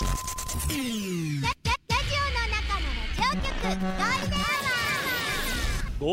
[0.00, 0.06] ゴ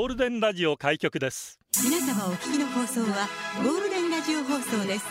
[0.04, 3.30] ールデンラジオ開局です皆様お聞きの放送は
[3.64, 5.06] ゴールデンラジオ放送です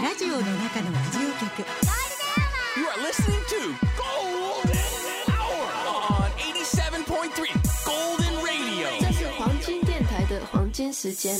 [0.00, 1.64] ラジオの中のラジオ局
[2.76, 4.78] You are listening to Golden
[5.34, 5.66] Hour
[6.22, 7.50] on 87.3
[7.84, 8.86] Golden Radio.
[9.00, 11.36] 这是黄金电台的黄金时间。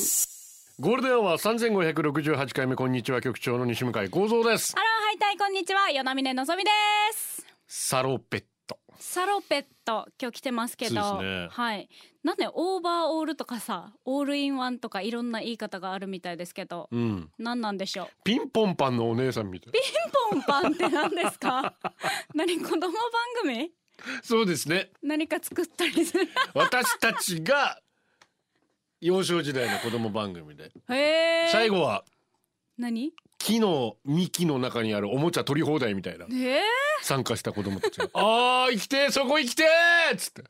[0.80, 6.70] ゴールデンは三千五百六十八回目こんにちは局長の西向井光三ですハローハイタイこんにちは与那嶺のぞみで
[7.12, 7.46] す。
[7.68, 8.78] サロペット。
[8.98, 11.22] サロペット今日来てますけど。
[11.22, 11.46] ね。
[11.52, 11.88] はい。
[12.24, 16.88] なんでオーバーオールとかさオールインワンとかいろんな言い方があるみたいですけど。
[16.90, 17.30] うん。
[17.38, 18.08] 何なんでしょう？
[18.24, 19.72] ピンポンパンのお姉さんみたい。
[19.72, 19.82] ピン
[20.32, 21.74] ポンパンって何ですか？
[22.34, 22.90] 何子供番
[23.42, 23.70] 組？
[24.22, 24.90] そうですね。
[25.00, 26.28] 何か作ったりする。
[26.54, 27.80] 私たちが
[29.00, 30.72] 幼少時代の子供番組で。
[30.90, 32.04] へえ最後は
[32.78, 33.12] 何？
[33.44, 36.24] 木の幹の中にあるおもちゃ取り放題みたいな。
[36.24, 36.28] え。
[36.30, 36.60] ー、
[37.02, 38.08] 参加した子供たちが。
[38.14, 40.44] あー生きてーそこ生きてーっつって。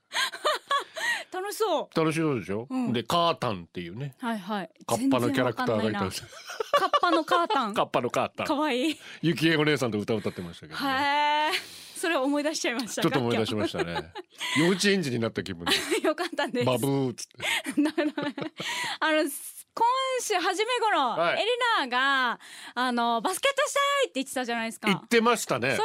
[1.33, 1.98] 楽しそう。
[1.98, 2.92] 楽しそうでしょ、うん。
[2.92, 4.14] でカータンっていうね。
[4.20, 4.70] はいはい。
[4.86, 6.23] カッパのキャラクターがいたんです。
[6.73, 7.75] カッパのカータン。
[7.75, 8.47] カッパのカータン。
[8.47, 8.98] かわいい。
[9.23, 13.03] 雪絵お姉さんと歌を歌ってましたけど、ね、へえそれ思い出しちゃいました。
[13.03, 14.12] ちょっと思い出しまししたね。
[14.56, 15.73] 幼稚園児になった気分で。
[15.73, 16.64] た よかったです。
[16.67, 17.34] バブーっつって。
[19.01, 19.25] あの
[19.75, 19.84] 今
[20.20, 21.42] 週初め頃、はい。
[21.42, 22.39] エリナが
[22.75, 24.86] あのバスケットしたいって言ってたじゃないですか。
[24.86, 25.77] 言ってましたね。
[25.77, 25.83] そ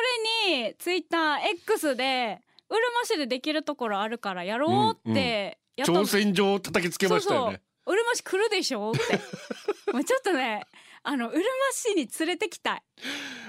[0.47, 7.61] れにツイッター X でうるま市でできるところあるからやろうってやったん挑戦状を叩きつけましたよね。
[7.85, 9.19] そうるま市来るでしょって。
[9.91, 10.67] もうちょっとね
[11.01, 12.83] あのうるま市に連れてきたい。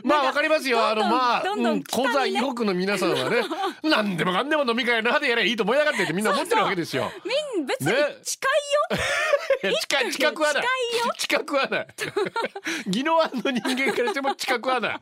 [0.03, 0.87] まあわかりますよ。
[0.87, 2.09] あのどんどんまあどんどんうん北にね。
[2.09, 3.43] コザ以北の皆さんはね
[3.83, 7.13] 何でもかんでも飲み会那覇でやればいいと思いやがってってみんな思ってるわけですよ。
[7.57, 7.93] みん別ね。
[7.93, 8.17] に近いよ、
[8.93, 8.99] い
[9.63, 10.65] や近い近くはない。
[11.19, 11.87] 近くはない。
[12.87, 15.01] 宜野湾の人間からしても近くはない。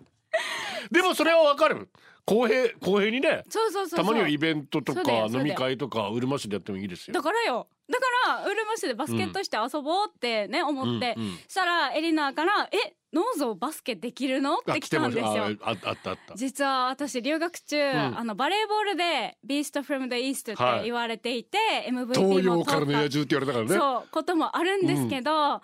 [0.90, 1.88] でもそれはわかる。
[2.24, 3.98] 公平公平にねそうそうそうそう。
[3.98, 7.14] たまにはイベントとか飲み会とかうるま市でやってもいいですよ。
[7.14, 7.68] だからよ。
[7.88, 11.38] だからうるま市でバスケットして遊ぼうってね、思って、うんうん。
[11.48, 15.44] したらエリナから「えノーゾーバスケできるの?」って来たんですよ。
[15.62, 16.16] あったあった。
[16.36, 18.18] 実は私留学中、ん。
[18.18, 23.74] あのバレーボールで「Beast from the East」って言われていて、東 MVP 洋も取ったからの野獣って言われたからね。
[23.74, 25.60] そうこともあるんですけど、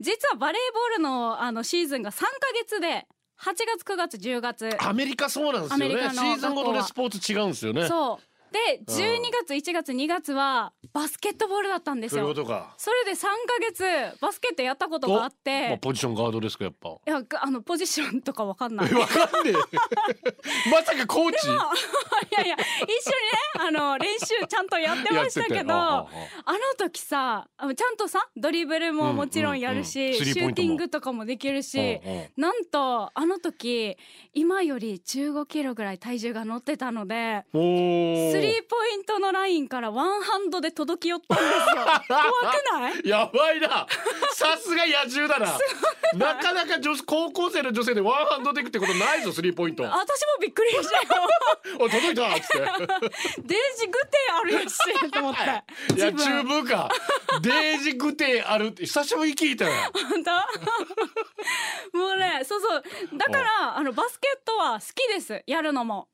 [0.00, 2.28] 実はバレーボールのあのシーズンが3ヶ
[2.62, 3.06] 月で
[3.38, 4.76] 8月9月10月。
[4.80, 6.10] アメリカそうなんですよね。
[6.14, 7.86] シーズンごとでスポーツ違うんですよね。
[7.86, 12.32] そうで12月1月2月はバスケットボールだったんですよ。
[12.76, 13.28] それで3ヶ
[13.60, 16.90] 月バスケットやったことがあっまあてポジションガードですかやっぱ。
[16.90, 18.88] いやがあのポジションとかわかんない。
[18.90, 19.06] かんね
[19.50, 19.52] え。
[20.70, 21.48] まさかコーチ？
[22.36, 22.86] やいや一緒に
[23.64, 26.18] ねあの練習ちゃんなんてましたけどやあってて。
[26.46, 30.24] の時さちゃんとさドリブルももちろんやるし、うんうんうん。
[30.24, 32.28] シューティングとかもできるし、うんうん。
[32.36, 33.96] なんとあの時
[34.34, 41.60] 今より15キロぐらい体重が乗ってたのでおースリーポイントのラインからワンハンドで届き寄ったんですよ。
[42.08, 43.02] 怖くない？
[43.08, 43.86] やばいな。
[44.32, 45.58] さすが野獣だな。
[46.14, 49.84] なかなか女子高校生の女性でワンハンドでいくってことないぞスリーポイント。
[49.86, 51.04] あ私もびっくりしたよ。
[51.78, 52.58] 届いたっつって。
[53.42, 55.42] デージグテあるやしと思って。
[55.44, 55.46] い。
[55.46, 56.46] や自分。
[56.46, 56.88] 中部か。
[57.42, 58.66] デージグテある。
[58.68, 59.72] って久しぶりに聞いたよ。
[60.10, 60.30] 本当？
[61.98, 62.82] もうねそうそう。
[63.14, 65.42] だからあのバスケットは好きです。
[65.46, 66.08] やるのも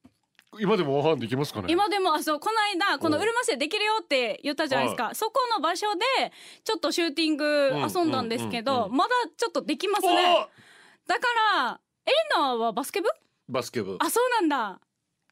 [0.60, 1.66] 今でもワンハンドできますかね？
[1.70, 6.32] 今でもあそうこの間このおうるま市でできるよって言ったじゃないですか、そこの場所で
[6.62, 8.90] ちょっとシューティング遊んだんですけど、うんうんうん。
[8.90, 10.12] うんまだちょっとできますね。
[10.36, 11.22] おだか
[11.56, 13.08] らエレナはバスケ部？
[13.48, 13.96] バスケ部。
[13.98, 14.80] あそうなんだ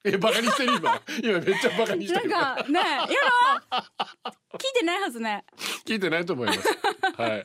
[0.03, 1.03] えバカにしてる今。
[1.23, 3.81] 今めっちゃバカにしてなんるかねやろ
[4.55, 5.45] 聞いてないはずね。
[5.87, 6.61] 聞いてないと思います。
[7.17, 7.43] は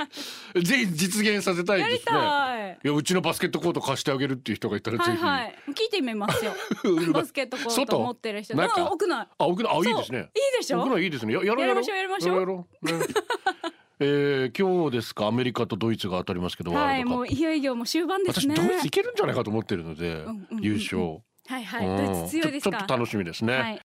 [0.55, 0.63] い。
[0.63, 1.99] ぜひ実現させたいですね。
[2.05, 2.79] たい。
[2.83, 5.55] いやうちのバスケットコート貸してあげるっていう人がいたらぜひ、はいはい。
[5.69, 6.53] 聞いてみますよ。
[7.13, 7.99] バスケットコート外？
[7.99, 8.55] 持ってる人。
[8.55, 8.81] 中？
[8.81, 10.19] うん屋内あ、奥の、あ、いいですね。
[10.19, 10.25] いい
[10.59, 10.79] でしょ？
[10.79, 11.33] 奥のいいですね。
[11.33, 12.39] や、やろうやりましょうやりましょう。
[12.39, 12.93] やろうね。
[13.99, 17.27] えー、今日ですか、アメリカとドイツが当たりますけど、ワはいもう。
[17.27, 20.61] いよいよもう終盤です私、ねドイツいけるんじゃないかと思ってるので、んうんうん。
[20.61, 21.19] 優勝。
[21.47, 22.71] はいはいうんドイツ強いですか？
[22.71, 23.53] ちょちょっと楽しみですね。
[23.53, 23.81] はい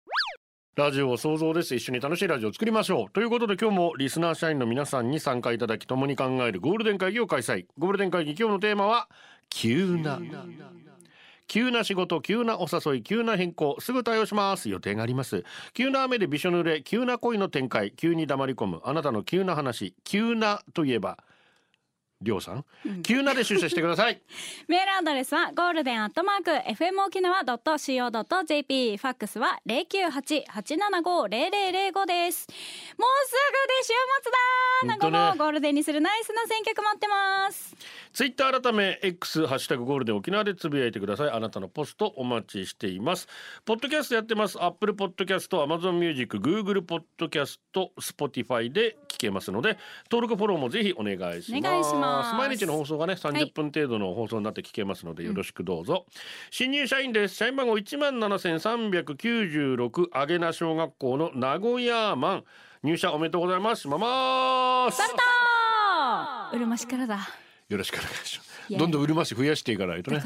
[0.76, 1.74] ラジオを想像です。
[1.74, 3.12] 一緒に楽しいラジオを作りましょう。
[3.12, 7.66] ということで今日もリスナー社員の皆さんに参加いただき共に考えるゴールデン会議を開催。
[7.80, 9.10] ゴールデン会議今日のテーマは
[9.50, 10.22] 急な。
[11.48, 14.70] 急な仕事、急なお誘い、急な変更、すぐ対応します。
[14.70, 15.46] 予定があります。
[15.74, 21.18] 急な雨でびしょ濡れ、急な恋の展開、急に黙り込む、あなたの急な話、急なといえば、
[22.22, 22.64] りょうさん、
[23.04, 24.20] 急なで出社してください。
[24.68, 32.48] メールアドレスはゴールデンアットマーク FM 沖縄 .co.jp ファックスは098-875-0005です。
[32.98, 33.94] もうすぐで週
[34.24, 34.38] 末だ
[34.88, 37.76] なんかもうゴールデンにするナイスな選曲待ってます
[38.18, 41.30] ツイッター改め X ハッシュタグゴールデン沖縄でつぶやいてください。
[41.30, 43.28] あなたのポストお待ちしています。
[43.64, 44.58] ポッドキャストやってます。
[44.60, 49.78] アップルポッドキャスト Amazon Music Google ポッドキャスト Spotify で聞けますので
[50.10, 51.60] 登録フォローもぜひお願いします。
[51.60, 52.34] お願いします。
[52.34, 56.08] 毎日の放送がね30分程度の放送になって聞けますのでよろしくどうぞ、
[56.50, 57.36] 新入社員です。
[57.36, 62.44] 社員番号1万7396上げな小学校の名古屋マン。
[62.82, 63.84] 入社おめでとうございます。
[63.84, 64.96] します。
[64.96, 67.20] スタートうるま市からだ
[67.70, 68.78] よろしくお願いします。
[68.78, 70.20] どんどんうるまし増やしていかないとね。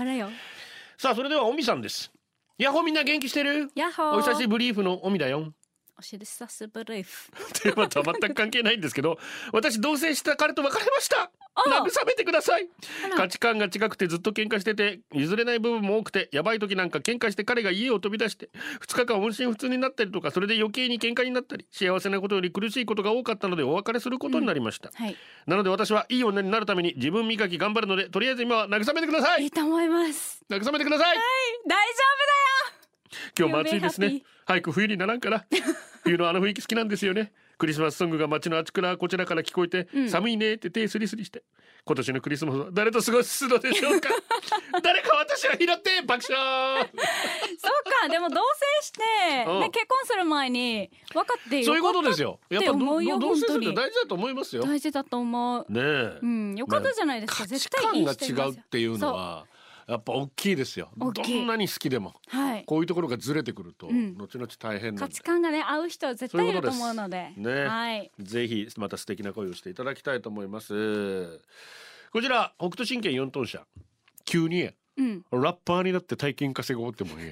[0.98, 2.12] さあそれではおみさんです。
[2.58, 3.72] ヤッホーみんな元気してる？
[3.76, 4.16] ヤッホー。
[4.18, 5.52] お久しぶりーふのおみだよ
[6.02, 7.32] おしりさすブリーフ
[7.62, 9.20] テーマとは全く関係ないんですけど
[9.54, 11.30] 私同棲した彼と別れました。
[11.54, 12.68] あ慰めてください。
[13.16, 18.50] 価値観が違くてずっと喧嘩してて譲れない部分も多くてやばい時なんか喧嘩して彼が家を飛び出して
[18.82, 25.16] 2日間音信不通になったりとかそれで余計に喧嘩になったり幸せなことより苦しいことが多かったのでお別れすることになりました、はい。
[25.46, 29.44] なので私はいい女になるために自分磨き頑張るのでとりあえず今は慰めてください。
[29.44, 30.44] いいと思います。
[30.50, 31.18] 慰めてください。
[31.68, 32.02] 大丈
[33.38, 34.22] 今日も暑いですね。
[34.46, 35.46] 早く冬にならんから
[36.04, 37.32] 冬のあの雰囲気好きなんですよね。
[37.58, 40.10] クリスマスソングが街のあちからこちらから聞こえて、うん。
[40.10, 41.44] 寒いねって手スリスリして。
[41.84, 44.10] 今年のクリスマスは誰と過ごすのでしょうか？
[44.84, 46.90] 誰か私を拾って爆笑！
[47.58, 48.42] そうかでも同棲
[48.84, 49.00] して、
[49.48, 49.60] うん。
[49.62, 52.40] ね、結婚する前に分かってよそういうことですよ。
[52.50, 54.64] よやっぱど思うよど同棲するって大事だと思いますよ。
[54.64, 55.66] ね大事だと思う。
[55.76, 59.46] え、うんよかったじゃないですか、価値絶対いい人い違うっていうのは
[59.88, 60.90] やっぱ大きいですよ。
[60.98, 62.14] どんなに好きでも。
[62.28, 62.66] はい。
[62.66, 64.16] こういうところがずれてくると、うん。
[64.16, 67.66] 後々大変価値観がね合う人は絶対いると思うのでね。
[67.66, 68.12] はい。
[68.20, 71.40] ぜひまた素敵な恋をしていただきたいと思います。
[72.12, 73.66] こちら北斗神拳4トン車。
[74.26, 75.26] 急にうん。
[75.32, 77.32] ラッパーになって大金稼ごうってもいい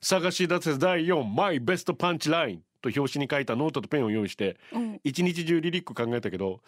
[0.00, 5.00] 探し出せ第4 My Best Punchline と表紙に書いたノートとペンを用意してうん。
[5.04, 6.60] 一日中リリック考えたけど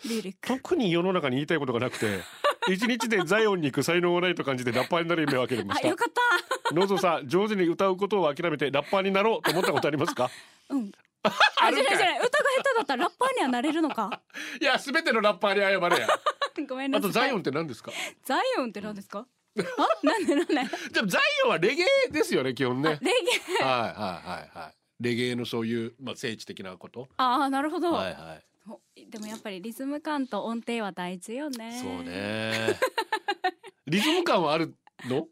[0.43, 2.21] 特に世の中に言いたいことがなくて
[2.69, 5.87] 一日でザイオンに行く才能がないと感じてラッパーになる夢を諦めました。
[5.89, 6.13] あよかっ
[6.69, 6.75] た。
[6.75, 10.31] ノゾさん上手に歌うことを諦めてラッパーになろうと思ったことありますか？
[10.71, 10.93] うん。
[11.25, 11.31] あ
[11.69, 14.21] あじゃないじゃない歌が下手だったらラッパーにはなれるのか。
[14.61, 16.09] いや全てのラッパーに謝れや。
[16.69, 17.11] ごめんなさい。
[17.11, 17.93] あとザイオンって何ですか？
[18.25, 19.27] ザイオンって何ですか？
[19.59, 19.63] あ？
[20.07, 20.55] なんでなんで？
[20.93, 22.89] でもザイオンはレゲエですよね基本ね。
[22.91, 23.17] はいレゲ
[23.61, 23.65] エ。
[23.65, 24.75] はいはいはい。
[25.01, 27.09] レゲエのそういうまあ聖地的なこと。
[27.17, 28.45] ああなるほど、はいはい。
[28.69, 28.81] お
[29.11, 32.79] でもやっぱりリズム感と音程は大事よねそうね。
[33.87, 34.75] リズム感はある
[35.09, 35.27] の？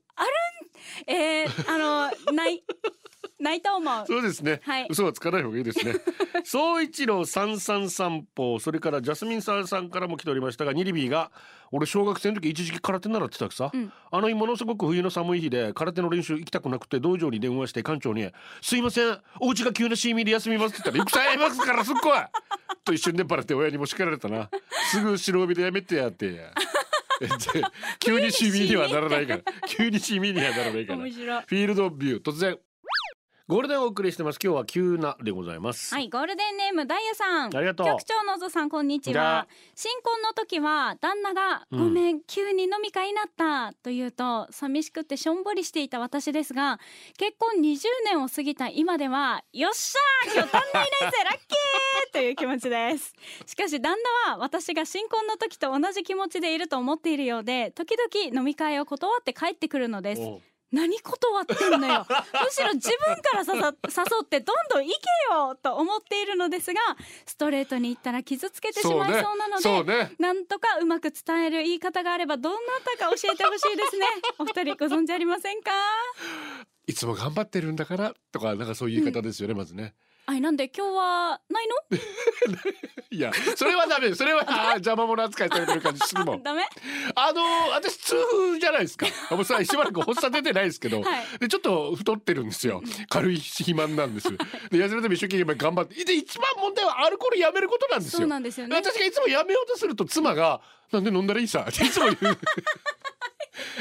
[1.06, 2.62] えー、あのない
[3.40, 4.06] ないと思う。
[4.06, 4.60] そうですね。
[4.62, 4.86] はい。
[4.90, 5.94] 嘘はつかない方がいいですね。
[6.44, 11.30] 総一郎三三散歩それからジャスミンサーさんからも来ておりましたがニリビーが
[11.72, 13.92] 俺小学生の時一時期空手習ってたくさ、うん。
[14.10, 22.18] あの日ものすごく冬の寒い日で空手の練習行きたくなくて道場に電話して館長に「すいませんお家が急なシーミーで休みます」って言ったら「戦いますからすっごい!
[22.84, 24.50] 」と一瞬でバレて親にも叱られたな。
[24.90, 26.50] すぐ白帯でやめてやって。
[28.00, 29.42] 急にシーミーにはならないから。
[29.66, 30.98] 急にシーミーにはならないから。
[30.98, 32.58] フィールドビュー突然
[33.50, 37.56] ゴールデンお送りしてます今日は急なでございます、はい、ゴールデンネームダイヤさん。
[37.56, 39.48] ありがとう局長のぞさん、こんにちは。
[39.74, 43.72] 新婚の時は、旦那が、うんごめん、急に飲み会になった。
[43.82, 46.78] と言うと、寂しくてしょんぼりしていた私ですが、
[47.18, 53.12] 結婚20年を過ぎた今では、よっしゃー今日旦那いないぜラッキーという気持ちです。
[53.46, 60.22] しかし、旦那は私が新婚の時と同じ気持ちでいると思っているようで、時々飲み会を断って帰ってくるのです。
[60.72, 62.06] 何断ってんのよ。
[62.44, 63.68] むしろ自分から誘誘
[64.22, 66.80] ってどんどん行けよと思っているのですが
[67.26, 70.12] ストレートに言ったら傷つけてしまいそうなのでそうね。
[70.18, 74.06] なんとかうまく伝える言い方があればどんなったか教えてほしいですね。
[74.38, 75.72] お二人ご存知ありませんか？
[76.86, 79.94] いつも頑張ってるんだからとかなんかそういう言い方ですよね、まずね
[80.26, 81.68] はいなんで今日はない
[83.10, 84.14] いやそれはダメ。
[84.14, 86.38] それは邪魔者扱いされてる感じするもん。
[86.38, 86.64] の ダメ？
[87.16, 89.06] あのー私痛風じゃないですか。
[89.32, 91.26] もうさしばらく発作出てないですけど、 はい。
[91.40, 92.80] でちょっと太ってるんですよ。
[93.08, 94.30] 軽い肥満なんです。
[94.30, 94.38] で
[94.78, 96.04] 痩せるために一生懸命頑張って。
[96.04, 98.18] で一番問題はアルコールやめることなんですよ。
[98.20, 98.76] そうなんですよね。
[98.76, 100.60] 私がいつもやめようとすると妻が
[100.92, 102.38] 「なんで飲んだらいいさ」っていつも言う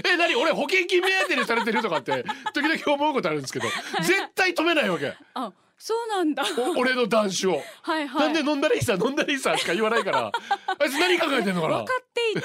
[0.03, 0.35] え何？
[0.35, 1.81] 俺保険金目当てにされてる？
[1.83, 3.67] とかって時々思うことあるんですけど。
[4.01, 5.13] 絶対止めないわけ。
[5.35, 6.43] あそうなんだ。
[6.57, 8.33] お俺の男子を、はいはい。
[8.33, 10.29] なんで飲んだらいいさ飲んだらいいさしか言わないから。
[10.77, 11.77] あいつ何考えてんのかな？
[11.77, 12.41] 分かっていて。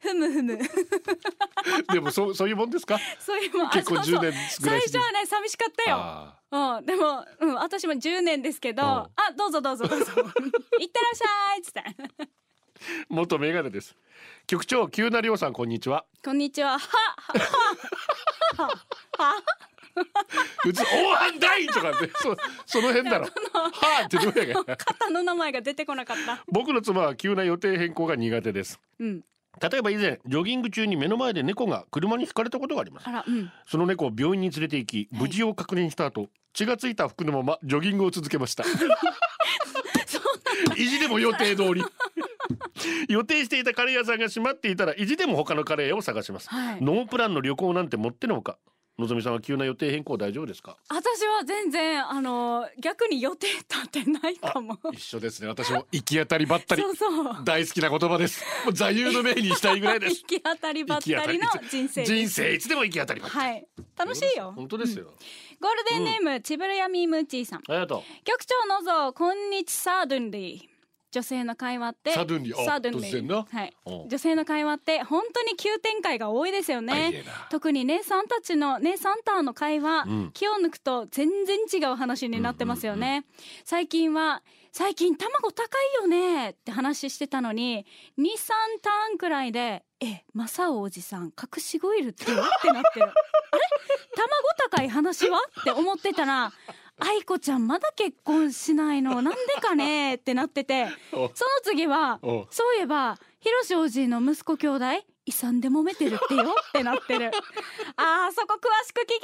[0.00, 0.58] ふむふむ。
[1.92, 2.98] でもそうそういうもんですか？
[3.20, 3.66] そういうもん。
[3.66, 4.18] あ結婚そうそう。
[4.18, 5.96] 10年最初はね寂しかったよ。
[5.98, 8.88] あうん、でも、うん、私も10年ですけど、うん。
[8.88, 10.12] あ、どうぞどうぞどうぞ。
[10.80, 11.80] いってらっしゃいっつって。
[12.22, 12.28] ー
[13.10, 13.94] 元メガネです。
[14.46, 16.06] 局長急なりょうさんこんにちは。
[16.24, 16.78] こんにちは。
[16.78, 16.88] は、は、
[18.56, 18.66] は、
[19.18, 19.42] は、は、
[20.62, 22.36] 普通「おわんだい!」とかってそ
[22.66, 23.70] その辺だろ「は
[24.02, 26.44] あ」ってどうやが肩の名前が出てこなかった。
[26.48, 28.80] 僕の妻は急な予定変更が苦手です。
[28.98, 29.22] うん。
[29.60, 33.06] 例えば以前ジョギング中に目の前で猫が車にひかれたことがあります。
[33.08, 33.50] うん。
[33.66, 38.64] その猫を病院に連れて行き無事を確認した後、血がついた服のままジョギングを続けました。
[40.76, 41.82] 意地でも予定通り。
[43.08, 46.82] 予定していたカレー屋さんが閉まっていたら意地でも他のカレー屋を探します、はい。
[46.82, 48.58] ノープランの旅行なんてもってのほか
[48.98, 50.76] のぞみさんは急な予定変更大丈夫ですか？
[50.88, 54.76] 私は全然あの逆に予定立ってないかも。
[54.92, 55.46] 一緒ですね。
[55.48, 56.82] 私も行き当たりばったり。
[56.82, 57.44] そうそう。
[57.44, 58.44] 大好きな言葉です。
[58.72, 60.22] 座右の銘にしたいぐらいです。
[60.26, 63.44] 行き当たりばったりの人生人生いつでも行き当たりばったり。
[63.46, 63.66] はい。
[63.96, 64.52] 楽しいよ。
[64.56, 65.12] 本当ですよ、
[65.60, 67.58] ゴールデンネーム、ちぶるやみーむーちーさん。
[67.60, 70.77] ありがと局長のぞこんにちサードゥンリー
[71.10, 73.46] 女性の会話ってサドゥンリーあサードゥンリ突然な？
[73.50, 73.72] はい。
[73.86, 74.08] うん。
[74.08, 77.24] 女性の会話って本当に急展開が多いですよね。
[77.50, 80.30] 特に姉さんたちの姉さんターの会話、うん。
[80.32, 83.24] 気を抜くと全然違う話になってますよね、
[83.64, 87.86] 最近は最近卵高いよねって話してたのに
[88.18, 88.24] 23
[88.82, 92.44] ターンくらいでえマサオおじさん隠し子いるってってなっ
[92.92, 93.06] てる。
[93.06, 93.12] あれ？
[94.14, 95.40] 卵高い話は？
[95.60, 96.52] って思ってたら
[97.00, 99.20] 愛子ちゃんまだ結婚しないの？
[99.22, 100.14] なんでかね？
[100.14, 100.88] ってなってて。
[101.12, 101.16] お。
[101.34, 102.46] その次はお。
[102.50, 104.84] そういえば広志王子の息子兄弟
[105.26, 106.42] 遺産で揉めてるってよ？
[106.68, 107.30] ってなってる。
[107.96, 109.20] あーそこ詳しく聞きたい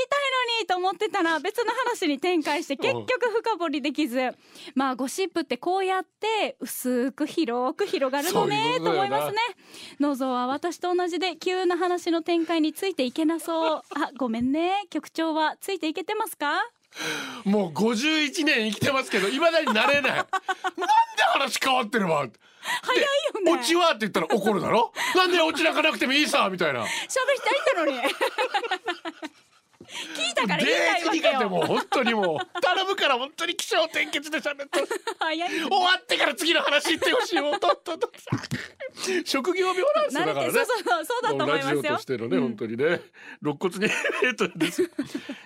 [0.57, 4.37] のにと思ってたら別の話に展開して結局深掘りできず。
[4.75, 9.38] まあゴシップってこうやって薄く広く広がるのねと思いますね。
[9.99, 13.83] のぞは私と同じで急な話の展開についていけなそう。
[13.95, 14.85] あごめんね。
[14.90, 16.69] 局長はついていけてますか？
[17.45, 20.13] もう51年生きてますけどいまだになれない。
[20.15, 20.31] なんで
[21.33, 22.27] 話変わってるわ。
[22.83, 23.03] 早い
[23.35, 23.53] よね。
[23.53, 24.93] オチはって言ったら怒るだろ？
[25.15, 26.81] なんでオチ泣かなくてもいいさみたいな。
[26.81, 26.89] 喋り
[27.75, 28.15] たいんだのに。
[30.17, 34.85] 聞 いたから言いたいわデージ苦手もう本当にもう 頼むから本当に気象転結で喋って
[35.19, 38.11] 早いよ終わってから次の話言ってほしいもうとっとっと
[39.25, 40.53] 職業病なんですよだからね。
[40.53, 41.77] てそうそうそうだと思いますよ。
[41.77, 43.01] ラジオとしてのね、本当にね。
[43.43, 43.81] 肋骨に
[44.23, 44.83] メートルです。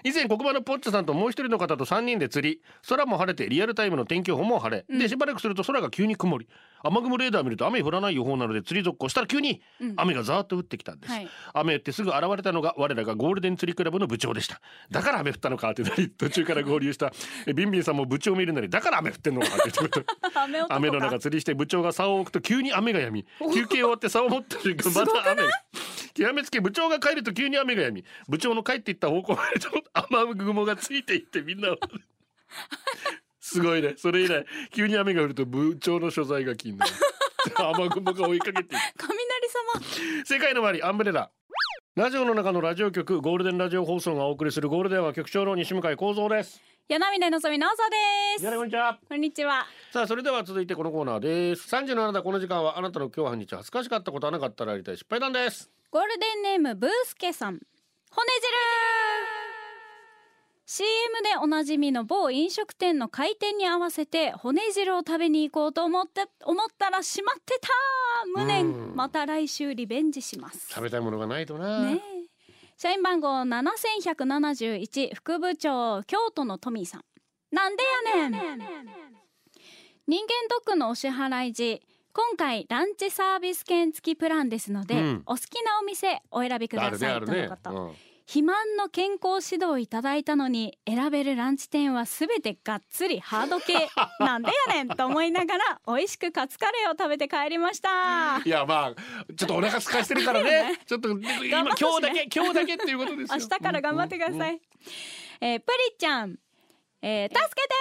[0.04, 2.60] 以前黒板のポッチョさんともう一人の方と3人で釣り。
[2.88, 6.48] 空も晴れてリアルタイムの天気予報も晴れ、でしばらくすると空が急に曇り
[6.82, 9.60] 雨雲レーダー見ると雨降らない予報なので釣り続行したら急に
[9.96, 11.28] 雨がザーッと降ってきたんです、はい。
[11.54, 14.60] 雨降ってすぐ現れたのが我らがゴールデン釣りクラブの部長でした。
[14.90, 17.12] だから雨降ったのかってなり途中から合流した。
[17.46, 20.04] えビンビンさんも部長を見るなりだから雨降ってんのかって言って
[20.68, 23.26] 雨の中釣りして部長が竿を置くと急に雨が止み。
[23.54, 25.42] 休憩終わって竿を持った瞬間また雨。
[25.42, 25.48] が
[26.14, 28.04] 極めつけ部長が帰ると急に雨が止み。
[28.28, 31.76] 部長の帰っていった方向までと雨雲がついていってみんなを
[33.48, 33.94] すごいね。
[33.96, 36.92] それ以来急に雨が降ると部長の所在が気になる。
[37.56, 38.68] 雨雲が追いかけていく。
[38.98, 40.24] 雷様。
[40.24, 41.30] 世界の周りアンブレラ。
[41.96, 46.60] ラジオの中のラジオ局ゴールデンラジオ放送がお送りするゴールデンは局長の西向井光三です。
[46.88, 47.74] 柳根のぞみのぞ
[48.38, 48.54] です。
[48.54, 48.98] こんにちは。
[49.08, 49.66] こんにちは。
[49.92, 51.74] さあそれでは続いてこのコーナーです。
[51.74, 55.70] 3時のあなたこの時間はあなたの今日半日恥ずかしかったことはなかったらやりたい失敗談です。
[55.90, 57.58] ゴールデンネームブースケさん。
[58.10, 59.47] 骨汁
[60.70, 60.84] CM
[61.22, 67.68] でおなじみの某飲食店の開店に合わせて骨汁を食べに行こうと思って思ったら閉まってた。
[68.36, 68.48] 無うん。
[68.48, 70.68] 念また来週リベンジします。
[70.68, 72.52] 食べたいものがないとな、ねえ。
[72.76, 77.04] 社員番号7171副部長京都のトミーさん。
[77.50, 77.82] なんで
[78.14, 78.32] やねん。
[78.32, 78.58] 人間
[80.50, 81.80] ドックのお支払い時
[82.12, 85.22] 今回ランチサービス券付きプランですので、うん。
[85.24, 87.48] お好きなお店お選びくださいあるねあるね。
[87.48, 93.88] とのこと、うん肥満の健康指導をいただいたのに選べるランチ店はすべてがっつりハード系
[94.20, 98.42] なんでやねんと思いながら美味しくカツカレーを食べて帰りました。
[98.44, 98.94] いやまあ
[99.34, 100.78] ちょっとお腹空かしてるからね。
[100.84, 103.38] ちょっと今頑張って今日だけ今日だけっていうことですよ。
[103.38, 104.60] 明日から頑張ってください、うんうん。
[105.40, 106.38] えープリちゃん、
[107.00, 107.74] えー助けて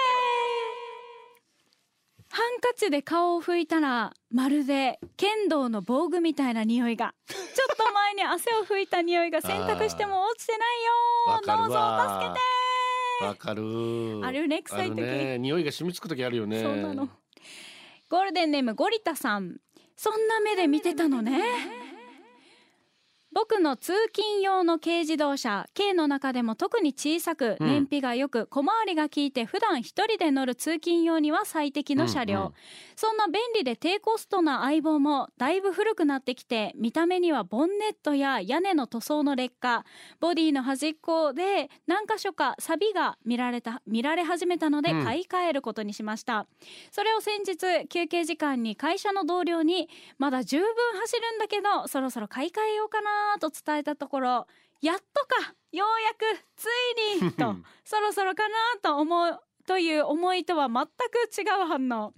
[2.30, 7.14] ハンカチで顔を拭いたらまるで剣道の防具みたいな匂いが。
[7.26, 7.36] ちょ
[7.72, 11.56] っと前に汗を拭いた匂いが洗濯しても落ちてないよ。
[11.58, 13.26] どうぞわ助けて。
[13.26, 14.20] わかる。
[14.24, 14.62] あるね。
[14.62, 16.62] 臭い時ね匂いが染みつく時あるよね。
[16.62, 17.08] そうなの。
[18.08, 19.56] ゴールデンネームゴリタさん。
[19.96, 21.42] そんな目で見てたのね
[23.32, 27.66] 僕の通勤用の軽自動車 K の中でも特に小さくうん。
[27.66, 32.52] 燃費が良く小回りが効いて普段一人で乗る通勤用には最適の車両、うんうん。
[32.96, 39.84] そんな便利で低コストな相棒もだいぶ古くなってきて見た目にはボンネットや屋根の塗装の劣化
[40.20, 45.04] ボディの端っこで何箇所か錆が見られた見られ始めたのでうん。
[45.04, 46.46] 買い替えることにしました、
[46.90, 50.66] それを先日休憩時間に会社の同僚にまだ十分
[51.00, 54.46] 走るんだけどそろそろ買い替えようかなと伝えたところ
[54.80, 56.66] やっとかようやくつ
[57.20, 60.88] いにとそろそろかなと思うという思いとは全く
[61.38, 62.14] 違う反応。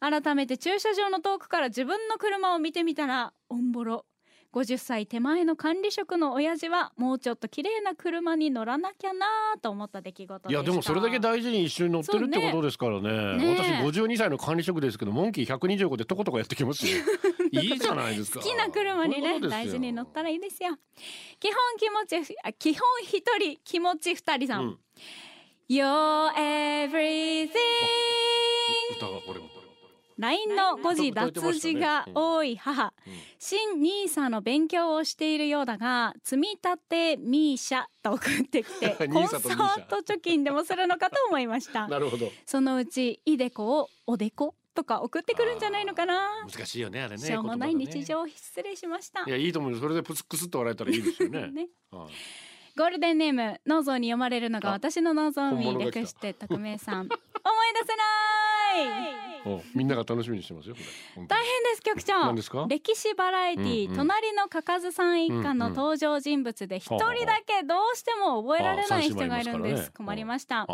[0.00, 4.04] 改めて駐車場の遠くから自分の車を見てみたらオンボロ
[4.52, 9.26] 50歳手前の管理職の親父はもうちょっと綺麗な車に乗らなきゃな
[9.62, 13.38] と思った出来事いやでもそれだけ大事に一緒に乗ってるってことですからね。
[13.38, 13.56] ね。
[13.56, 16.98] 私52歳の管理職ですけどモンキー125でとことこやってきますよ
[17.52, 18.40] いいじゃないですか。
[18.40, 20.76] 好きな車にね大事に乗ったらいいですよ。
[21.38, 24.78] 基本気持ちあ基本一人気持ち二人さん、うん。
[25.68, 27.50] You're everything.
[28.96, 29.60] 歌がこれも
[30.20, 32.92] LINE の誤字脱字が多い母、
[33.38, 41.88] 新ニーサの勉強をしているようだが積み立てミーシャと送ってきて コンサート貯金でもするのかと思いました。
[41.88, 42.30] なるほど。
[42.44, 44.54] そのうちイデコをおでこ？
[44.74, 46.46] とか送ってくるんじゃないのかな？
[46.50, 49.24] 難しいよねあれねしょうもない日常失礼しました。
[49.26, 49.78] いやいいと思うよ。
[49.78, 51.48] それでクスクスっと笑えたらいいですよね。
[51.52, 51.68] ね。
[51.90, 52.12] はい
[52.76, 57.00] ゴールデンネームノーゾーに読まれるのがあ私のノーゾーに本物が来た略して匿名さん。
[57.02, 57.10] 思い
[57.74, 59.26] 出せない！
[59.26, 59.29] お
[59.74, 60.74] みんなが楽しみにしてますよ
[61.16, 62.20] 大変です局長。
[62.26, 62.66] 何ですか？
[62.68, 63.96] 歴史バラエティー、うんうん。
[63.98, 69.92] 隣のかかずさん一家の登場人物で一人だけどうしても覚えられない人がいるんです。
[69.92, 70.66] 困りました。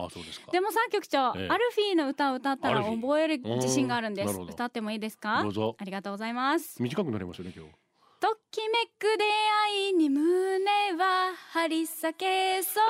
[0.52, 1.48] でもさ局長、ええ。
[1.48, 4.38] アルフィーの歌を歌ったら覚える自信があるんです。
[4.40, 5.42] 歌ってもいいですか？
[5.42, 5.76] どうぞ。
[5.78, 6.82] ありがとうございます。
[6.82, 7.72] 短くなりますよね今日。
[8.18, 12.84] ときめく出会いに胸は張り裂けそう。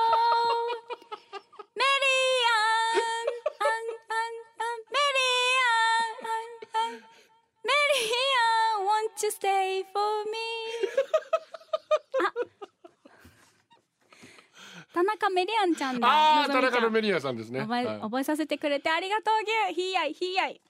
[1.75, 2.06] メリア
[9.17, 10.37] won't you stay for me?
[12.21, 12.33] あ
[14.93, 16.07] 田中メリアンちゃんだ。
[16.07, 17.61] ああ田中のメリアさんですね。
[17.61, 17.99] 覚え,、はい。
[18.01, 20.61] 覚えさせてくれてありがとうぎゅひいやいひいやい。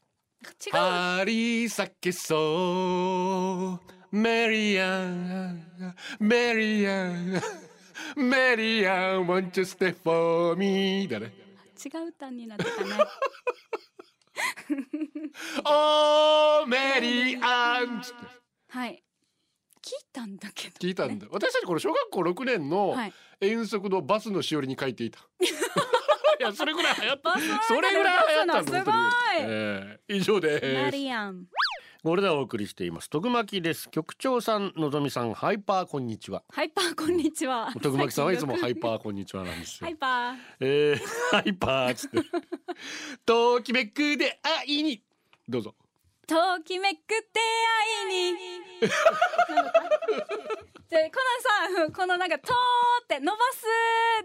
[0.66, 0.72] 違う。
[0.72, 4.16] 張り裂けそう。
[4.16, 7.42] メリアンメリアン
[8.16, 11.08] メリアン want you stay for me?
[11.08, 11.34] だね。
[11.86, 12.92] 違う歌になってたね
[15.66, 18.02] おーメリアン
[18.70, 19.04] はい。
[19.82, 21.28] 聞いたんだけど、聞いたんだ。
[21.32, 23.14] 私たちこれ小学校6年のはい。
[23.40, 25.20] 遠足のバスのしおりに書いていた。
[26.40, 27.40] いやそれぐらい流行った。
[27.64, 28.96] それぐらい流行ったん歌つのすごい。
[29.42, 30.92] えー以上マです。
[30.92, 31.48] リアン
[32.08, 33.10] これでお送りしています。
[33.10, 33.90] 徳巻です。
[33.90, 35.34] 局長さんのぞみさん。
[35.34, 36.42] ハイパーこんにちは。
[36.48, 37.70] ハイパーこんにちは。
[37.84, 39.88] 徳巻さんはいつも ハイーパーこんにちはなんですよ。
[39.88, 40.38] ハイパー。
[40.62, 40.98] えー、
[41.32, 42.20] ハイパーっつって。
[43.26, 45.04] ときめくで愛に。
[45.50, 45.76] どうぞ。
[46.26, 47.42] ときめく出
[48.06, 48.38] 会いに。
[50.88, 51.20] でこ
[51.76, 52.54] のさこのなんか「と」
[53.04, 53.66] って伸ばす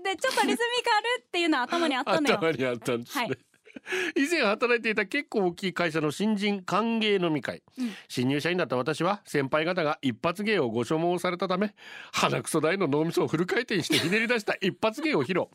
[0.05, 2.37] でちょっとリズミカルっていうのは頭にあったのよ。
[2.39, 3.52] 頭にあったんですね、はい
[4.17, 7.63] 以前働いていた結構大きい会社の新人歓迎飲み会、
[8.09, 11.75] 新入社員だった私は先輩方が一発芸をご所望されたため
[12.13, 15.47] 鼻くそ大の脳みそをフル回転してひねり出した一発芸を披露。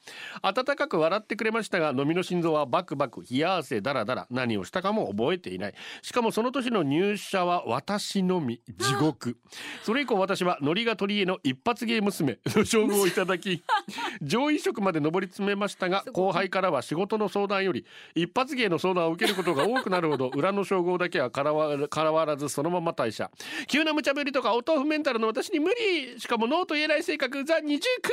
[0.42, 5.74] 温かく笑ってくれましたが飲みの心臓はバクバク冷や汗だらだら何をしたかも覚えていない。
[6.02, 9.38] しかもその年の入社は私のみ地獄。
[9.84, 13.64] それ以降私はノリが取り柄の一発芸娘の称号をいただき
[14.22, 17.86] 上位職まで上り詰めましたが後輩からは仕事の相談より
[18.18, 23.30] 一発芸の相談を受けることが多くなるほど裏の称号だけはからわ からわらずそのまま退社。
[23.68, 27.44] 急な無茶ぶりとかお豆腐メンタルの私に無理しかもノーと言えない性格。
[27.44, 28.12] ザ二重苦。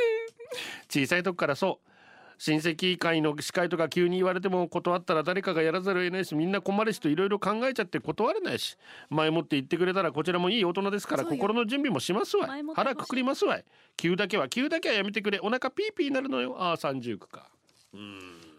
[0.89, 1.89] 小さい時からそう。
[2.37, 8.77] 親戚会の司会とか急に言われても断ったら誰かがやらざるを得ないしみんな困るしといろいろ考えちゃって断れないし。
[9.09, 12.63] 前もって言ってくれたらこちらもいい大人ですから心の準備もしますわい。
[12.75, 13.65] 腹くくりますわい。
[13.97, 15.39] 急だけは急だけはやめてくれ。
[15.41, 16.55] お腹ピーピーになるのよ。
[16.59, 17.49] ああ三十区か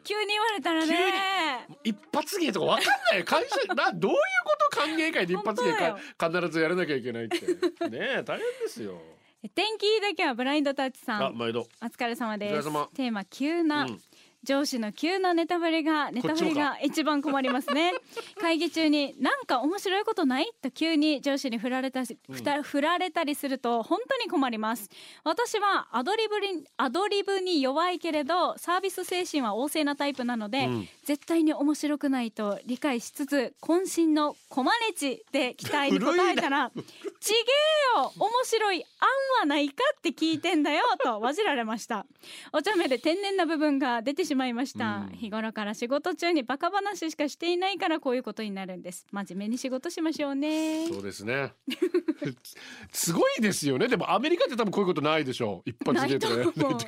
[0.07, 1.66] 急に言われたらね。
[1.83, 7.40] 一発芸とかわかんない会社などういうこと歓迎会で一発芸か必ずやらなきゃいけないって。
[7.88, 9.01] ねえ大変ですよ。
[9.55, 11.25] 天気だけはブラインドタッチさん。
[11.25, 11.66] あ毎度。
[11.83, 12.64] お疲れ様です。
[12.95, 14.01] テーマ急な、うん
[14.47, 17.93] 上司の急なネタバレがネタバレが一番困りますね。
[18.41, 20.51] 会議中になんか面白いことない？
[20.63, 24.89] と急に上司に振られたし、ふた振られたりすると本当に困ります。
[25.25, 30.89] 私はアドリブにアドリブに弱いけれどサービス精神は旺盛なタイプなので、うん。
[31.05, 36.73] 絶対に面白くないと理解しつつ渾身のコマネチで期待に応えたら
[37.20, 38.12] 「ちげえよ。
[38.18, 39.09] 面白い案
[39.40, 42.07] はないか?」って聞いてんだよとわじられました。
[42.52, 49.07] お茶目で天然な部分が出てしまいました、日頃から仕事中にバカ話しかしていないからこういうことになるんです。
[49.11, 50.88] 真面目に仕事しましょうね。
[50.88, 51.52] そうですね。
[52.92, 53.88] すごいですよね。
[53.88, 55.70] でもアメリカって多分こういうことないでしょう。
[55.70, 56.35] 一発芸とか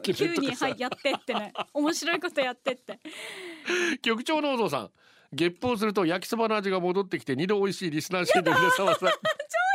[0.00, 1.52] 急にはいやってってね。
[1.72, 2.98] 面白いことやってって。
[4.02, 4.90] 局長のお父さん。
[5.32, 9.12] 月報すると焼きそばの味が戻ってきて二度美味しいリスナーシーンの皆様さ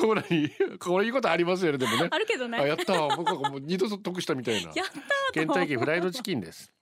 [0.00, 2.08] これにこういうことありますよねでもね。
[2.10, 2.58] あるけどね。
[2.58, 4.60] あやったわ僕はもう二度と得したみたいな。
[4.60, 4.92] やったーと
[5.34, 6.72] 倦怠期フライドチキンです。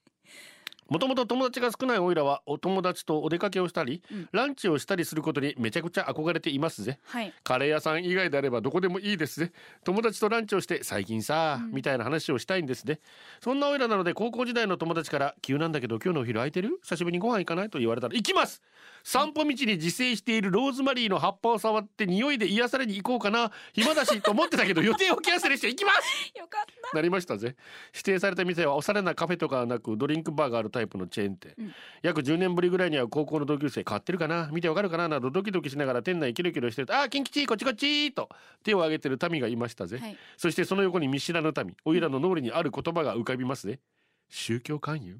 [0.88, 4.28] もともと友達が少ないオイラはお友達とお出かけをしたり、うん。
[4.32, 6.98] ランチをしたりすることにめちゃくちゃ憧れていますぜ。
[7.04, 7.34] はい。
[7.44, 9.52] カレー屋さん以外であればどこでもいいですね
[9.84, 13.00] 友達とランチをして最近さ、みたいな話をしたいんですね
[13.42, 16.78] そんなオイラなので高校時代の友達から急なんだけど今日のお昼空いてる？
[16.82, 17.68] 久しぶりにご飯行かない？
[17.68, 18.62] と言われたら行きます
[19.08, 23.50] 散歩道に自生しているローズマリーの葉っぱを触って匂いで癒されに行こうかな。
[23.72, 26.30] 暇だしと思ってたけど 予定をキャンセルして行きます。
[26.38, 26.94] よかった。
[26.94, 27.56] なりましたぜ。
[27.94, 31.74] 指定された店はおしゃれなカフェとかはなくドリンクバーがあるタイプのチェーン店、うん。
[32.02, 34.50] 約10年ぶりぐらいには高校の同級生変わってるかな？
[34.52, 38.28] 見てわかるかななどドキドキしながら店内キロキロしてると「あー金吉こっちこっち!」と
[38.62, 40.18] 手を挙げてる民がいましたぜ、はい。
[40.36, 41.74] そしてその横に見知らぬ民。
[41.86, 43.80] おいらの脳裏にある言葉が浮かびますね
[44.28, 45.16] 宗教勧誘？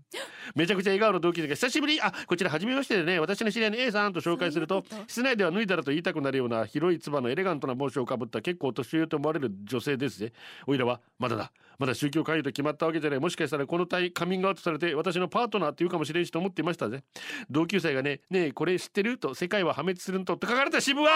[0.54, 2.00] めちゃくちゃ笑顔の同級生が久しぶり。
[2.00, 10.32] あこちら初めましてでね私の知り合いの A さんと紹介すると室内では脱いだらと言いたくなるような広いつばのエレガントな帽子をかぶった結構年上と思われる女性ですぜ。
[10.66, 11.52] おいらはまだだ。
[11.78, 17.04] まだ宗教勧誘と決まったわけじゃないもしかしたらこの体カミングアウトされて私のパートナーっていうかもしれんしと思っていましたぜ。
[17.50, 21.10] 同級生がね「ねえこれ知ってる?」と「世界は破滅するんと」と書かれた支部は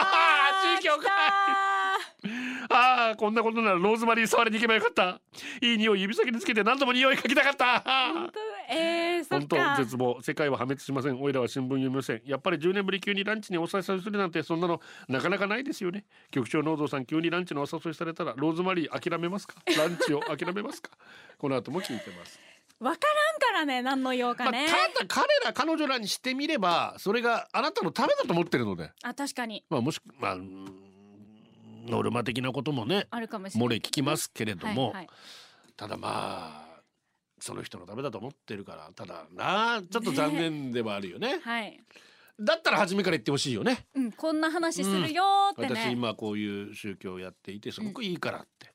[0.81, 1.92] 宗教勧来た
[2.71, 5.21] ああこんなことならローズマリー触りに行けばよかった。
[5.61, 7.65] いい匂い指先につけて何度も匂い嗅ぎたかった。
[7.65, 8.41] ー本当
[8.73, 10.21] えー、 本当か絶望。
[10.23, 11.21] 世界は破滅しません。
[11.21, 12.23] おいらは新聞読みません。
[12.25, 16.05] やっぱり10年ぶり急にランチにお誘いするなんてそんなのなかなかないですよね。
[16.31, 19.57] 局長農道さん急にランチのお誘いされたらローズマリー諦めますか？
[19.77, 20.91] ランチを諦めますか？
[21.39, 22.39] この後も聞いてます、
[22.79, 22.99] わか
[23.43, 28.93] らんからね何の用かまあ、ね、ただ彼ら彼女らにしてみればそれがあなたのためだと思ってるので。
[29.03, 29.65] あ確かに。
[29.69, 30.37] まあもしまあ
[31.87, 33.69] ノルマ的なこともねあるかもしれない。
[33.69, 35.09] 漏れ聞きますけれども、はいはい。
[35.77, 36.73] ただまあ
[37.41, 41.41] その人のためだと思ってるからただなちょっと残念ではあるよね。
[41.45, 41.81] はい、
[42.39, 43.87] だったら初めから言ってほしいよね。
[43.95, 48.73] うん、こんな話するよーってね、私今こういう宗教をやっていてすごくいいからって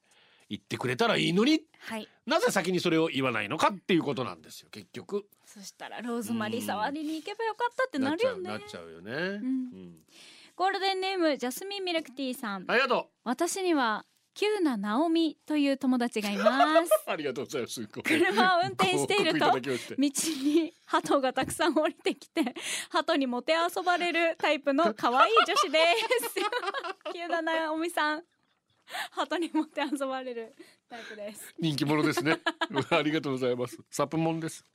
[0.50, 2.08] 言ってくれたらいいのにはい。
[2.26, 5.26] なぜ先にそれを言わないのかっていうことなんですよ結局。
[5.46, 8.50] そしたらローズマリー触りに行けばよかったってなるよね。
[8.50, 10.04] なっちゃうよね、うん
[10.58, 12.66] ゴールデンネームジャスミンミルクティーさん。
[12.68, 16.90] ありがと私にはキューナナオミという友達がいます。
[16.90, 17.88] う ありがとうございます。
[17.88, 19.62] 車を運転していると道
[20.00, 22.56] に鳩がたくさん降りてきて
[22.90, 25.80] 鳩にもてあそばれるタイプの可愛い女子で
[26.24, 26.34] す。
[27.14, 28.24] キューナナオミさん
[29.12, 30.56] 鳩にもてあそばれる
[30.90, 31.54] タイプです。
[31.60, 32.40] 人気者ですね。
[32.90, 33.78] ありがとうございます。
[33.90, 34.66] サプモンです。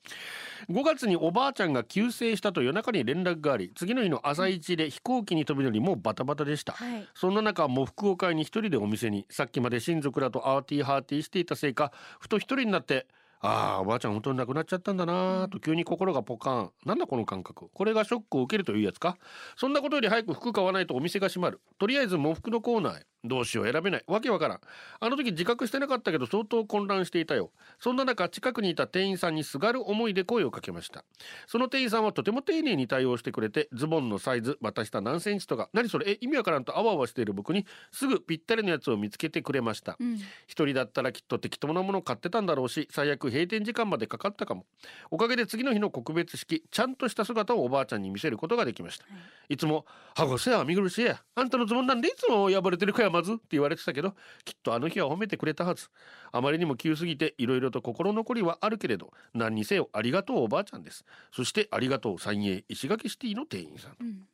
[0.69, 7.09] 5月におばあちゃんが急逝したと夜中に連絡があり次の日の朝一で飛行機に飛び乗りもうバタバタでした、はい。
[7.15, 9.27] そんな中もう福岡に一人でお店に。
[9.31, 13.07] さっきまで親族らとアーティーハーティーしていたせいかふと一人になって
[13.45, 16.71] ああおばあちゃん本当に亡くなっちゃったんだなーと急に心がポカーン。
[16.87, 17.69] なんだこの感覚。
[17.75, 19.19] これがショックを受けるというやつか？
[19.57, 21.61] そんなことより早く服買わないとお店が閉まる。
[21.79, 23.07] とりあえず喪服のコーナーへ。
[23.25, 24.05] どうしよう選べない。
[24.09, 24.61] わけわからん。
[24.99, 27.51] あの時自覚してなかったけど相当混乱していたよ。
[27.79, 31.05] そんな中近くにいた店員さんにすがる思いで声をかけました。
[31.47, 35.69] その店員さんはとても丁寧に対応してくれてズボンのサイズ股下何センチとか。
[35.73, 36.11] 何それ？
[36.11, 39.97] え意味わからんとあわあわしている僕にすぐぴったりのやつを見つけてくれました。
[40.01, 40.17] うん。
[40.49, 44.67] 一人だったらきっと適当なものを買ってたんだろうし最悪閉店時間までかかったかも。
[45.11, 49.05] おかげで次の日の告別式ちゃんとした姿をおばあちゃんに見せることができました、
[49.49, 54.15] い、つも「はごせや見苦しいやあんたのズボンなんでいつも破れてるかやまず」って言われてたけど
[54.45, 55.89] きっとあの日は褒めてくれたはず。
[56.31, 61.05] あまりにも急すぎていろいろと心残りはあるけれど何にせよありがとうおばあちゃんです。
[61.31, 63.97] そしてありがとう三栄石垣シティの店員さん。
[64.01, 64.29] うん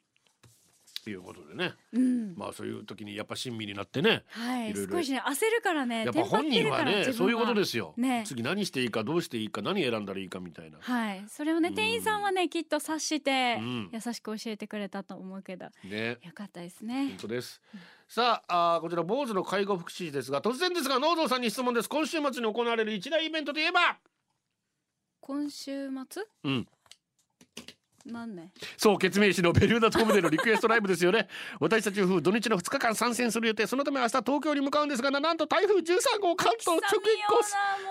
[1.08, 1.72] ということでね。
[1.94, 2.34] うん。
[2.36, 4.24] まあそういう時にやっぱ親身になってね。
[4.28, 4.70] はい。
[4.70, 4.98] いろいろ。
[4.98, 8.24] 少しね焦るからねやっぱ本人はねそういうことですすよ、ね。
[8.26, 10.76] 次何していいかどうしていいか何選んだらいいかみたいな。
[10.82, 11.24] はい。
[11.28, 13.90] それをねうん店員さんはねきっと察してうん。
[13.90, 16.18] 優しく教えてくれたと思うけどね。
[16.22, 17.08] よかったですね。
[17.08, 17.62] 本当です、
[18.06, 21.88] さああーこちら坊主の介護福祉士ですが突然ですが農道さんに質問です。
[21.88, 23.96] 今週末に行われる一大イベントといえば？
[25.20, 26.22] 今週末？
[26.44, 26.68] うん
[28.12, 28.50] 何ね。
[28.76, 31.28] そう決命師のベルーナトームでのリクエストライブですよね。
[31.60, 33.66] 私たち夫婦土日の2日間参戦する予定。
[33.66, 37.42] そのため明日東京に向かうんですがななんと台風13号関東直撃コー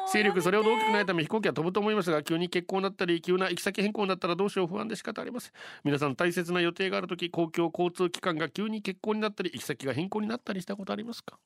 [0.08, 5.52] ス勢力それほど大きくないため飛行機は飛ぶと思いますが急に欠航になったり急な行き先変更になったらどうしよう不安で仕方ありません。
[5.84, 11.38] 皆さん大切な予定がある時公共交通機関が急に欠航になったり行き先が変更になったりしたことありますか？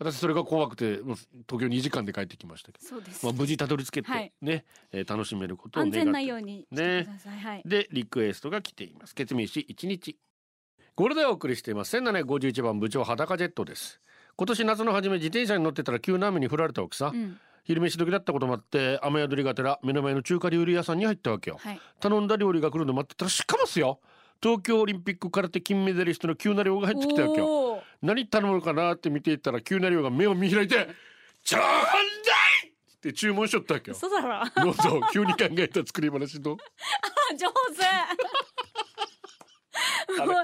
[0.00, 3.24] 私それが怖くてもう東京2時間で帰ってきましたけど、そうです。
[3.24, 4.32] まあ、無事たどり着けてはい。
[4.40, 5.98] ね、えー楽しめることを願って。
[5.98, 7.38] 安全なようにしてください。
[7.38, 7.62] はい。
[7.66, 9.14] でリクエストが来ています。
[9.14, 10.16] 決命師1日。
[10.94, 14.00] これでお送りしています1751番部長裸ジェットです。
[14.36, 17.38] 今年夏の初め自転車に乗ってたら急な雨に降られたわけさ、うん。
[17.64, 21.80] 昼飯時だったこともあって雨宿りがてら目の前の中華料理屋さんに入ったわけよ、はい。
[22.00, 24.00] 頼んだ料理が来るの待ってたらしかますよ。
[24.42, 28.94] 東京オリンピック空手金メダリストの急な量が入ってきたわけよ何頼むのかな？
[28.94, 30.88] って見ていったら急な量が目を見開いて
[31.44, 31.66] 「ちょうだ
[32.64, 33.96] い!」って注文しとったわけよ。
[33.96, 34.62] 嘘だろ。
[34.64, 35.00] どうぞ。
[35.12, 36.56] 急に考えた作り話と
[37.36, 37.50] 上手。
[40.10, 40.42] でも急な量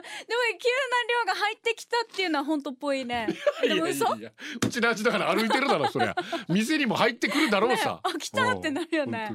[1.27, 3.27] が入ってきたっていうのは本当っぽいね。
[3.65, 4.33] いやいやいや。
[4.65, 6.15] うちの味だから歩いてるだろそりゃ。
[6.49, 9.35] 店にも入ってくるだろうさ、ねあ来たってなるよね。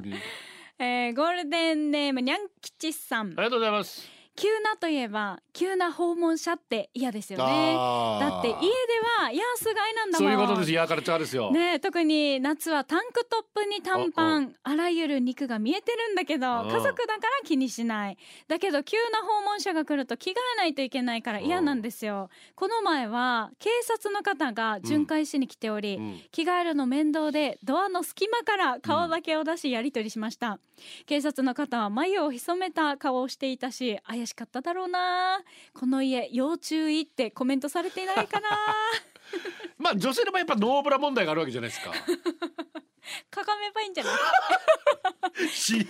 [0.78, 3.28] えー、ゴールデンネームにゃんきちさん。
[3.28, 7.74] ありがとうございます急なといえば急な訪問者って嫌ですよね。
[8.20, 8.60] だって家で
[9.20, 10.28] はヤース買いなんだもん。
[10.32, 10.72] そういうことです。
[10.72, 16.68] ヤーカルチャーですよ、ねえ特に夏はタンクトップに短パンあらゆる肉が見えてるんだけどうん。
[16.68, 18.16] 家族だから気にしない。
[18.48, 22.30] だけど急な訪問者が来ると着替えないといけないから嫌なんですよ。
[22.54, 26.20] この前は警察の方が巡回しに来ており、うん。
[26.30, 30.58] 着替えるの面倒でドアの隙間から顔だけを出しやり取りしました、
[31.06, 35.40] 警察の方は眉を潜めた顔をしていたし怪しかっただろうな。
[35.74, 38.48] この家要注意ってコメントされていないかな。
[39.78, 41.90] まあ女性でもやっぱノーブラ問題があるわけじゃないですか。
[43.30, 44.10] かがめばいいんじゃな
[45.44, 45.48] い？
[45.48, 45.86] し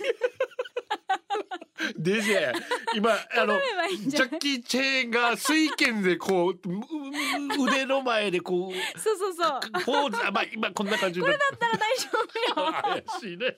[1.97, 2.53] デジェ
[2.95, 3.59] 今あの
[4.07, 9.59] ジャッキー・チェーンが水拳でこう腕の前でこうそうそうそう。
[9.85, 11.39] ポーズあまあ今こんな感じになって。
[11.39, 12.09] だったら大丈
[12.55, 12.73] 夫よ。
[12.81, 13.57] 怪しいね。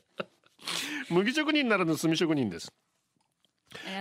[1.09, 2.73] 麦職人ならぬ炭職人です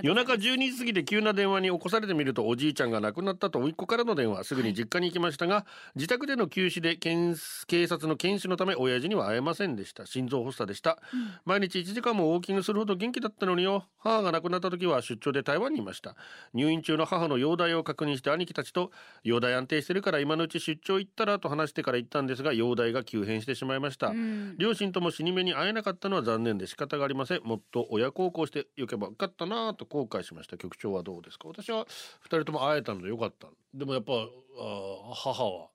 [0.03, 4.45] 夜中12時過ぎで急な電話に起こされてみるとおじいちゃんが亡くなったと甥っ子からの電話。
[4.45, 10.07] すぐに実家に行きましたが、自宅での休止で検警察の検視のため親父には会えませんでした。
[10.07, 10.99] 心臓発作でした、
[11.45, 13.87] 毎日1時間もウォーキングするほど元気だったのによ。
[13.99, 16.17] 母が亡くなった時は出張で台湾にいました。
[16.53, 18.91] 入院中の母の容体を確認して兄貴たちと
[19.23, 24.57] 容体安定してるから今のうち出張行ったらと話してから行ったんですが容体が急変してしまいました、うん。
[24.59, 27.41] 両親とも死に目に会えなかったのは残念で仕方がありません。
[27.45, 30.57] もっと親孝行してよけばよかったなぁと後悔しました。
[30.57, 31.49] 局長はどうですか？
[31.49, 31.87] 私は
[32.21, 33.49] 二人とも会えたのでよかった。
[33.73, 35.69] でもやっぱあー母は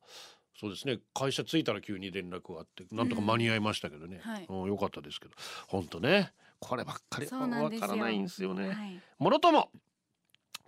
[0.60, 4.46] そうですね会社着いたら急に連絡があってなんとか間に合いましたけどね、はい。
[4.50, 5.34] うんよかったですけど。
[5.68, 6.34] 本当ね。
[6.60, 8.68] こればっかりわからないんですよね。
[8.68, 9.02] はい。
[9.18, 9.72] もろとも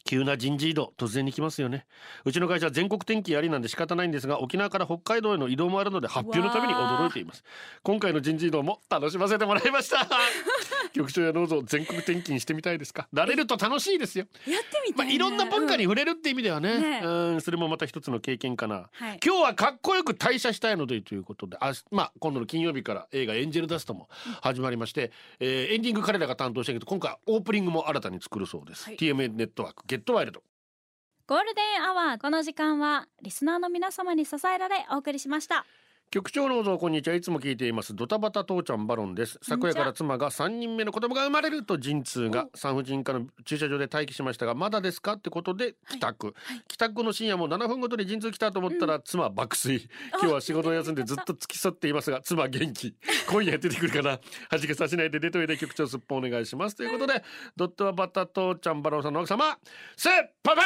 [0.04, 1.86] 急な人事異動突然に来ますよね。
[2.26, 7.44] うちの会社は全国転勤ありなんで仕方ないんですが沖縄から北海道への移動もあるので発表のために驚いています。
[7.84, 10.08] 今回の人事異動も楽しませてもらいました。
[10.94, 13.08] 局長やどうぞ全国転勤してみたいですか？
[13.14, 15.16] 慣れると楽しいですよ、やってみまあ、たいね。
[15.16, 17.02] いろんな文化に触れるって意味ではね,、ね。
[17.04, 18.90] うんそれもまた一つの経験かな。
[18.92, 19.20] はい。
[19.26, 24.10] 今日はかっこよく退社したいのでということであ、まあ、今度の金曜日から映画「エンジェルダスト」も
[24.42, 28.98] 始まりまして、えーエンディング彼らが担当したけど今回オープニングも新たに作るそうです、はい。
[28.98, 35.66] TM NETWORK「Get Wild」ゴールデンアワーこの時間はリスナーの皆様に支えられお送りしました。
[36.12, 37.16] 局長のぞこんにちは。
[37.16, 37.96] いつも聞いています。
[37.96, 39.40] ドタバタ父ちゃんバロンです。
[39.42, 46.36] 昨夜から妻が3人目の子供が生まれると陣痛が産婦人科の駐車場で待機しましたがまだですかってことで帰宅、
[46.68, 49.88] 帰宅後の深夜も7分ごとに陣痛来たと思ったら妻爆睡、
[50.20, 52.94] 今日は仕事を休んでずっと付き添っていますが妻元気。
[53.30, 54.20] 今夜出てくるかな。
[54.50, 56.76] 弾けさしないで出といて局長すっぽんお願いします。
[56.76, 57.24] ということで
[57.56, 59.58] ドタバタ父ちゃんバロンさんの奥様
[59.96, 60.12] すっ
[60.44, 60.62] ぽぽ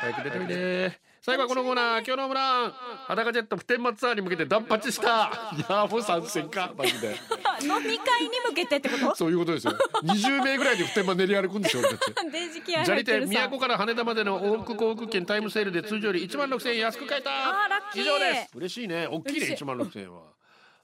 [0.00, 6.72] 早く出ておいで最後はこのコーナー今日のムラン裸ジェット普天間ツアーに向けて断髪したいやもう参戦か？
[6.78, 7.16] マジで。
[7.62, 9.14] 飲み会に向けてってこと？
[9.16, 9.72] そういうことですよ。
[10.04, 12.14] 20名ぐらいで普天間練り歩くんですよ俺たち。
[12.32, 13.30] デジ気合砂利店入ってるさ。
[13.30, 17.30] 宮古から羽田までの往復航空券タイムセールで通常より1万6000円安く買えた。
[17.30, 18.02] あーラッキー。
[18.02, 18.56] 以上です。
[18.56, 19.06] 嬉しいね。
[19.08, 19.64] 大きいね嬉しい。
[19.64, 20.22] 1万6000円は。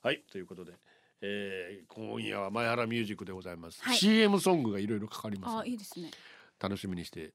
[0.03, 0.73] はいということで、
[1.23, 3.97] えー、今夜は前原ミュージックでございます、はい。
[3.97, 6.11] CM ソングがいろいろかかりますあいいですね。
[6.61, 7.33] 楽しみにして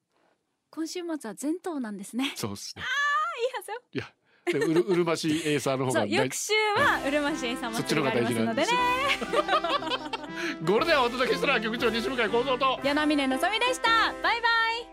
[0.71, 2.33] 今週末は前頭なんですね。
[2.35, 2.83] そうですね。
[2.83, 4.05] いいはずよいや
[4.45, 10.29] でうる うるましエーサーの方が大そう翌週はうるましいさんそっちの祭方が大りがあります事のでね
[10.63, 12.79] ゴールデンをお届けしたのは局長西向井幸三と。
[12.83, 14.13] 柳峰のぞみでした。
[14.23, 14.49] バイバイ。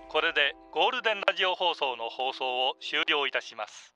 [0.08, 3.95] これでゴールデンラジオ放送の放送を終了いたします